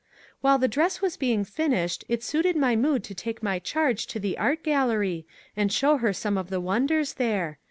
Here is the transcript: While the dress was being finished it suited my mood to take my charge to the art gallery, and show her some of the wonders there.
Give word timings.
While 0.39 0.57
the 0.57 0.67
dress 0.67 0.99
was 0.99 1.15
being 1.15 1.43
finished 1.45 2.03
it 2.09 2.23
suited 2.23 2.55
my 2.55 2.75
mood 2.75 3.03
to 3.03 3.13
take 3.13 3.43
my 3.43 3.59
charge 3.59 4.07
to 4.07 4.19
the 4.19 4.35
art 4.35 4.63
gallery, 4.63 5.27
and 5.55 5.71
show 5.71 5.97
her 5.97 6.11
some 6.11 6.39
of 6.39 6.49
the 6.49 6.59
wonders 6.59 7.13
there. 7.13 7.59